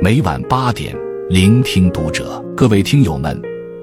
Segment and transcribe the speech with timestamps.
[0.00, 0.96] 每晚八点，
[1.28, 2.42] 聆听读者。
[2.56, 3.40] 各位听友们，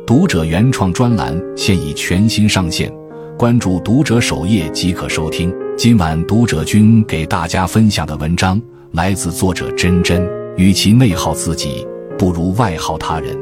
[0.08, 2.92] 读者原创专栏现已全新上线，
[3.38, 5.54] 关注读者首页即可收听。
[5.78, 8.62] 今晚读者君给大家分享的文章
[8.94, 10.26] 来自作者真真。
[10.58, 11.86] 与其内耗自己，
[12.18, 13.38] 不如外耗他人。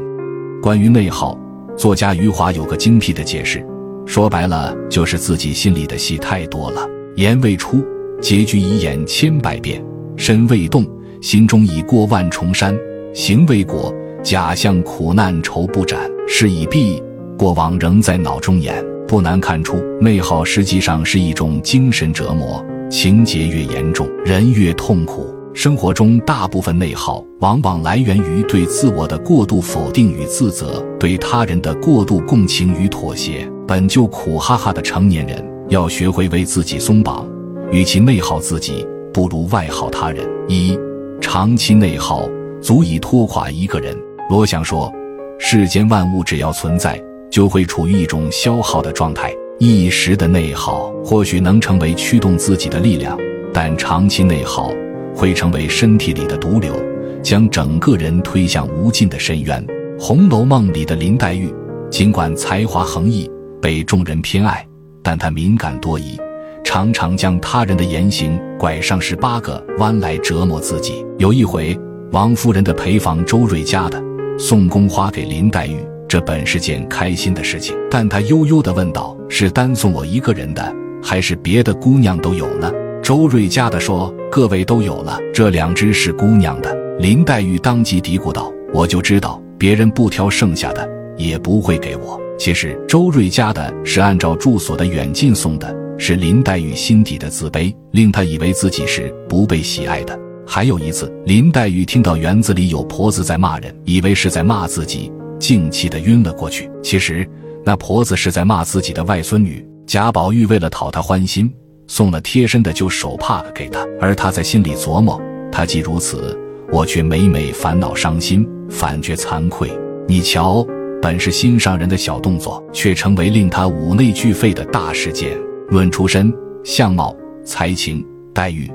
[0.61, 1.39] 关于内耗，
[1.77, 3.63] 作家余华有个精辟的解释，
[4.03, 6.89] 说白了就是自己心里的戏太多了。
[7.15, 7.85] 言未出，
[8.19, 9.79] 结局已演千百遍；
[10.15, 10.85] 身未动。
[11.21, 12.77] 心中已过万重山，
[13.13, 15.99] 行未果，假象苦难愁不展。
[16.27, 17.01] 事已毕，
[17.37, 18.83] 过往仍在脑中演。
[19.07, 22.65] 不难看出，内耗实际上是一种精神折磨。
[22.89, 25.33] 情节越严重，人越痛苦。
[25.53, 33.49] 生活中大部分内耗，往往来源于对自我的过度否定与自责，对他人的过度共情与妥协。
[33.67, 37.25] 本就苦哈哈的成年人，要学会为自己松绑。
[37.71, 40.27] 与其内耗自己，不如外耗他人。
[40.47, 40.77] 一。
[41.21, 42.27] 长期内耗
[42.61, 43.95] 足以拖垮一个人。
[44.29, 44.91] 罗翔说
[45.39, 49.33] ：“世间万物只要存在，就会处于一种消耗的状态。
[49.57, 53.17] 一时的内耗或许能成为驱动自己的力量，
[53.53, 54.69] 但长期内耗
[55.15, 56.73] 会成为身体里的毒瘤，
[57.21, 59.65] 将整个人推向无尽的深渊。”
[60.03, 61.53] 《红楼梦》里的林黛玉，
[61.89, 63.29] 尽管才华横溢，
[63.61, 64.67] 被众人偏爱，
[65.01, 66.19] 但她敏感多疑。
[66.63, 71.05] 常常将他人的言行拐上十八个弯来折磨自己。
[71.19, 71.77] 有一回，
[72.11, 74.01] 王夫人的陪房周瑞家的
[74.39, 82.71] 送宫花给林黛玉，这本是件开心的事情，但她悠悠地问道：“是单送我一个人的，还是别的姑娘都有呢？”
[83.03, 95.82] 周瑞家的说：“各位都有了，这两只是姑娘的。”林黛玉当即嘀咕道：“我就知道别人不挑剩下的，也不会给我。”其实周瑞家的是按照住所的远近送的。
[96.05, 100.19] 是林黛玉心底的自卑，令她以为自己是不被喜爱的。
[100.45, 106.69] 还有一次，林黛玉听到园子里有婆子在骂人，以为是在骂自己，竟气得晕了过去。
[106.83, 107.25] 其实
[107.63, 110.45] 那婆子是在骂自己的外孙女贾宝玉。
[110.47, 111.49] 为了讨她欢心，
[111.87, 113.87] 送了贴身的旧手帕给她。
[114.01, 115.21] 而她在心里琢磨：
[115.53, 116.37] 她既如此，
[116.69, 119.71] 我却每每烦恼伤心，反觉惭愧。
[120.05, 120.67] 你瞧，
[121.01, 125.31] 本是心上人的小动作，却成为令她五内俱废的大事件。
[125.69, 128.69] 论出身、相貌、才情、待遇，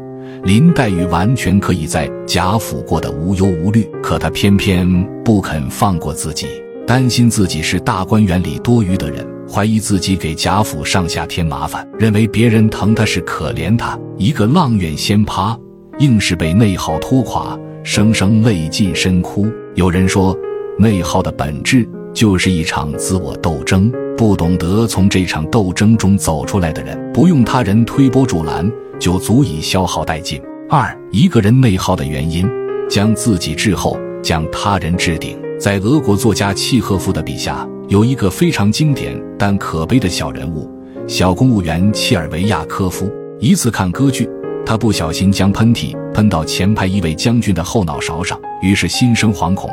[0.44, 3.88] 林黛玉完全可以在贾府过得无忧无虑。
[4.02, 4.88] 可她偏偏
[5.24, 6.46] 不肯放过自己，
[6.86, 13.98] 担心自己是大观园里多余的人，怀疑自己给贾府上下添麻烦，认为别人疼她是可怜她。
[14.16, 15.58] 一个阆苑仙葩，
[15.98, 19.46] 硬是被内耗拖垮，生生泪尽深哭。
[19.74, 20.36] 有人说，
[20.78, 23.92] 内耗的本质就是一场自我斗争。
[24.16, 28.68] 不懂得从这场斗争中走出来的人，不用他人推波助澜，
[28.98, 30.42] 就足以消耗殆尽。
[30.68, 32.44] 二，一个人内耗的原因，
[32.90, 35.38] 将自己滞后，将他人置顶。
[35.60, 40.68] 在俄国作家契诃夫的笔下，有一个非常经典但可悲的小人物——
[41.06, 43.08] 小公务员切尔维亚科夫。
[43.38, 44.28] 一次看歌剧，
[44.66, 49.70] 他不小心将喷嚏喷到前排一位将军的后脑勺上，于是心生惶恐。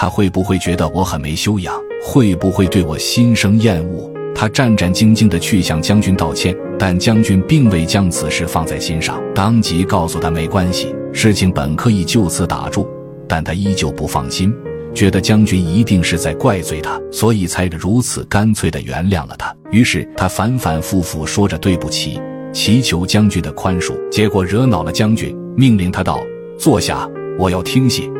[0.00, 1.74] 他会不会觉得我很没修养？
[2.02, 4.10] 会不会对我心生厌恶？
[4.34, 12.88] 他战战兢兢地去向将军道歉，但将军并未将此事放在心上，当即告诉他没关系，事情本可以就此打住。
[13.28, 14.50] 但他依旧不放心，
[14.94, 19.54] 觉得将军一定是在怪罪他，所以才如此干脆地原谅了他。
[19.70, 22.18] 于是他反反复复说着对不起，
[22.54, 26.24] 祈求将军的宽恕，结果惹恼了将军，命令他道
[26.58, 27.06] ：“坐下，
[27.38, 28.10] 我要听戏。”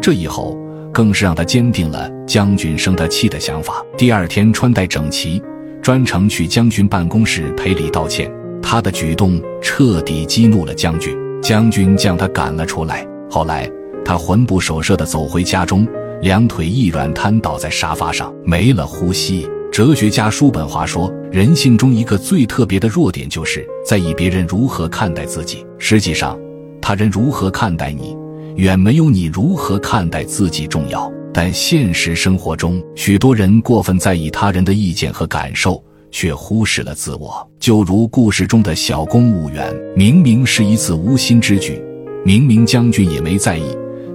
[0.00, 0.58] 这以后。
[0.98, 3.86] 更是让他坚定了将军生他气的想法。
[3.96, 5.40] 第二天穿戴整齐，
[5.80, 8.28] 专程去将军办公室赔礼道歉。
[8.60, 13.06] 他的举动彻底激怒了将军，将军将他赶了出来。
[13.30, 13.70] 后来
[14.04, 15.86] 他魂不守舍地走回家中，
[16.20, 19.48] 两腿一软，瘫倒在沙发上，没了呼吸。
[19.70, 25.64] 哲学家叔本华说，人性中一个最特别的弱点，就是在意别人如何看待自己。
[25.78, 26.36] 实际上，
[26.82, 28.16] 他人如何看待你？
[28.58, 37.48] 远没有你如何看待自己重要，但现实生活中，许多人过分在意他人的意见和感受，却忽视了自我。
[37.60, 41.80] 就如故事中的小公务员，明明是一次无心之举，
[42.24, 43.62] 明明将军也没在意，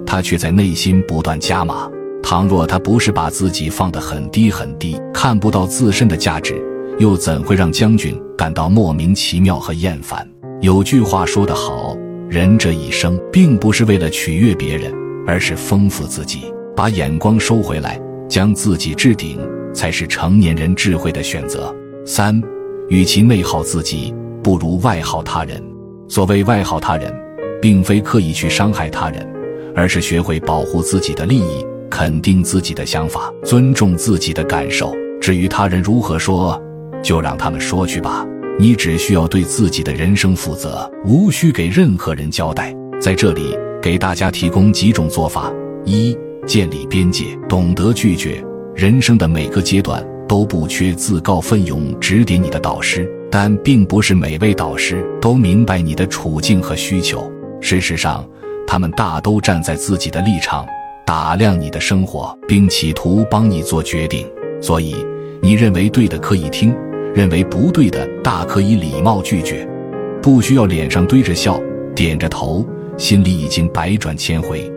[0.06, 1.90] 他却在内心不断加码。
[2.22, 6.62] 倘若他不是把自己放得很低很低，看不到自身的价值，
[6.98, 10.28] 又怎会让将军感到莫名其妙和厌烦？
[10.60, 11.83] 有句话说得好。
[12.28, 14.92] 人这一生，并不是为了取悦别人，
[15.26, 16.52] 而是丰富自己。
[16.76, 19.38] 把眼光收回来，将自己置顶，
[19.72, 21.74] 才是成年人智慧的选择。
[22.04, 22.42] 三，
[22.88, 24.12] 与其内耗自己，
[24.42, 25.62] 不如外耗他人。
[26.08, 27.14] 所谓外耗他人，
[27.62, 29.24] 并非刻意去伤害他人，
[29.74, 34.92] 而是学会保护自己的利益，肯定自己的想法，尊重自己的感受。
[35.20, 36.60] 至于他人如何说，
[37.02, 38.26] 就让他们说去吧。
[38.56, 42.72] 你只需要对自己的人生负责，无需给任何人交代。
[43.00, 45.52] 在这里，给大家提供几种做法：
[45.84, 46.16] 一、
[46.46, 48.42] 建立边界，懂得拒绝。
[48.76, 57.28] 人生的每个阶段都不缺自告奋勇指点你的导师，但并不是每位导师都明白你的处境和需求。
[57.60, 58.24] 事实上，
[58.68, 60.64] 他们大都站在自己的立场
[61.04, 64.24] 打量你的生活，并企图帮你做决定。
[64.62, 64.94] 所以，
[65.42, 66.72] 你认为对的可以听。
[67.14, 69.66] 认为不对的，大可以礼貌拒绝，
[70.20, 71.60] 不需要脸上堆着笑，
[71.94, 72.66] 点着头，
[72.96, 74.68] 心里已经百转千回。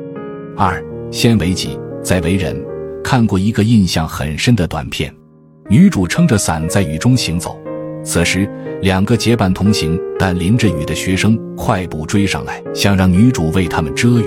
[0.56, 2.56] 二，先为己，再为人。
[3.04, 5.12] 看过一个印象很深的短片，
[5.68, 7.57] 女主撑着伞在雨中行走，
[8.04, 8.48] 此时
[8.83, 14.25] 两个结伴同行但淋着雨的学生快步追上来，想让女主为他们遮雨。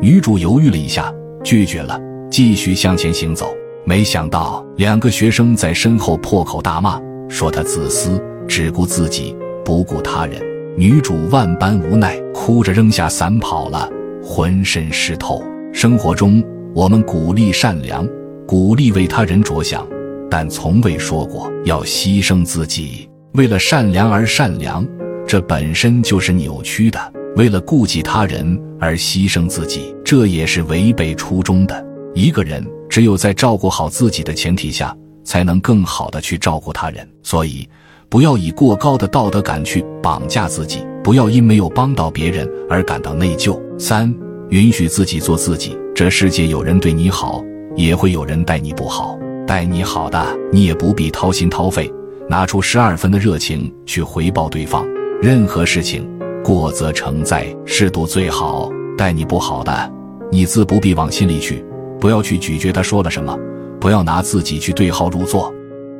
[0.00, 3.54] 女主犹豫了一下，拒绝了，继续向前行走。
[3.84, 7.00] 没想到两个学生在身后破口大骂。
[7.32, 9.34] 说他自私，只顾自己，
[9.64, 10.38] 不顾他人。
[10.76, 13.88] 女主万般无奈，哭着扔下伞跑了，
[14.22, 15.42] 浑身湿透。
[15.72, 16.44] 生活中，
[16.74, 18.06] 我们鼓励善良，
[18.46, 19.86] 鼓励为他人着想，
[20.30, 23.08] 但从未说过要牺牲自己。
[23.32, 24.86] 为了善良而善良，
[25.26, 27.00] 这本身就是扭曲的；
[27.36, 31.82] 为了顾及他人而牺牲自己，这也是违背初衷的。
[32.14, 34.94] 一个人只有在照顾好自己的前提下。
[35.24, 37.68] 才能更好的去照顾他人，所以
[38.08, 43.60] 不要以过高的道德感去绑架自己，不要因没有帮到别人而感到内疚。
[43.78, 44.12] 三，
[44.50, 45.78] 允许自己做自己。
[45.94, 47.44] 这世界有人对你好，
[47.76, 49.18] 也会有人待你不好。
[49.46, 51.92] 待你好的，你也不必掏心掏肺，
[52.28, 54.86] 拿出十二分的热情去回报对方。
[55.20, 56.08] 任何事情
[56.42, 58.70] 过则成灾，适度最好。
[58.96, 59.92] 待你不好的，
[60.30, 61.64] 你自不必往心里去，
[61.98, 63.36] 不要去咀嚼他说了什么。
[63.82, 65.52] 不要拿自己去对号入座，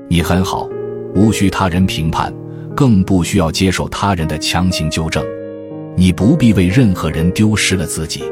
[0.09, 0.69] 你很好，
[1.17, 2.33] 无需他人评判，
[2.77, 5.21] 更不需要接受他人的强行纠正。
[5.97, 8.23] 你不必为任何人丢失了自己，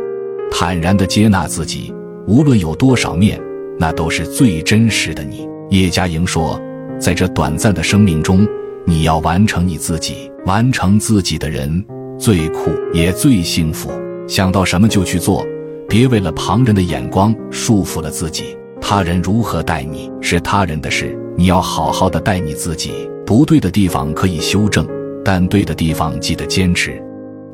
[0.53, 1.93] 坦然的接纳自己，
[2.29, 3.41] 无论有多少面，
[3.77, 5.49] 那都是最真实的你。
[5.71, 6.57] 叶嘉莹说，
[7.01, 8.47] 在这短暂的生命中，
[8.87, 11.85] 你要完成你自己，完成自己的人
[12.17, 13.91] 最酷也最幸福。
[14.29, 15.45] 想到什么就去做，
[15.89, 18.57] 别为了旁人的眼光束缚了自己。
[18.81, 23.09] 他人如何待你是他人的事，你要好好的待你自己。
[23.25, 24.89] 不对的地方可以修正，
[25.25, 27.01] 但对的地方记得坚持。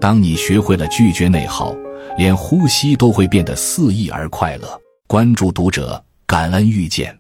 [0.00, 1.75] 当你学会了拒绝内耗，
[2.17, 4.81] 连呼吸都会变得肆意而快乐。
[5.06, 7.14] 关注读者，感恩遇见。